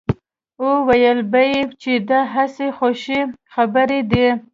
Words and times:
او 0.61 0.67
ويل 0.87 1.19
به 1.31 1.41
يې 1.51 1.61
چې 1.81 1.93
دا 2.09 2.21
هسې 2.33 2.67
خوشې 2.77 3.19
خبرې 3.53 3.99
دي. 4.11 4.27